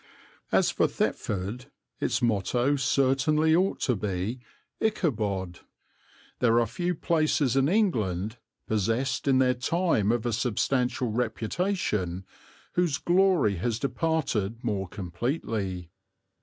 As 0.51 0.71
for 0.71 0.87
Thetford, 0.87 1.67
its 1.99 2.23
motto 2.23 2.75
certainly 2.75 3.55
ought 3.55 3.79
to 3.81 3.95
be 3.95 4.39
"Ichabod." 4.79 5.59
There 6.39 6.59
are 6.59 6.65
few 6.65 6.95
places 6.95 7.55
in 7.55 7.69
England, 7.69 8.37
possessed 8.65 9.27
in 9.27 9.37
their 9.37 9.53
time 9.53 10.11
of 10.11 10.25
a 10.25 10.33
substantial 10.33 11.11
reputation, 11.11 12.25
whose 12.73 12.97
glory 12.97 13.57
has 13.57 13.77
departed 13.77 14.63
more 14.63 14.87
completely. 14.87 15.91